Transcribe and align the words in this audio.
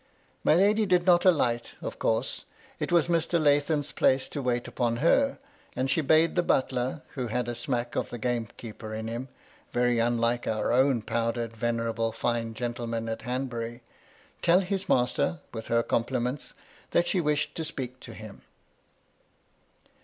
My 0.43 0.55
lady 0.55 0.87
did 0.87 1.05
not 1.05 1.25
alight, 1.25 1.75
of 1.79 1.99
course; 1.99 2.45
it 2.79 2.91
was 2.91 3.05
Mr. 3.07 3.39
Lathom's 3.39 3.91
place 3.91 4.27
to 4.29 4.41
wait 4.41 4.67
upon 4.67 4.95
her, 4.95 5.37
and 5.75 5.91
she 5.91 6.01
bade 6.01 6.33
the 6.35 6.41
butler,— 6.41 7.03
who 7.13 7.27
had 7.27 7.47
a 7.47 7.53
smack 7.53 7.95
of 7.95 8.09
the 8.09 8.17
gamekeeper 8.17 8.95
in 8.95 9.07
him, 9.07 9.27
very 9.71 9.99
unlike 9.99 10.47
our 10.47 10.73
own 10.73 11.03
powdered 11.03 11.55
venerable 11.55 12.11
fine 12.11 12.55
gentleman 12.55 13.07
at 13.09 13.21
Hanbury,— 13.21 13.83
tell 14.41 14.61
his 14.61 14.89
master, 14.89 15.39
with 15.53 15.67
her 15.67 15.83
compliments, 15.83 16.55
that 16.89 17.07
she 17.07 17.21
wished 17.21 17.53
to 17.53 17.63
speak 17.63 17.99
to 17.99 18.15
him. 18.15 18.41